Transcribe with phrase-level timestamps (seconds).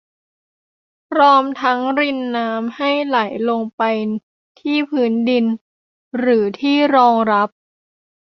[1.09, 3.19] พร้อมทั้งรินน้ำให้ไหล
[3.49, 3.81] ลงไป
[4.59, 5.45] ที่พื้นดิน
[6.19, 7.49] หรือที่รองรับ